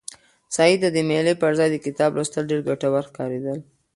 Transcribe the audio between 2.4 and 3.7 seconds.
ډېر ګټور ښکارېدل.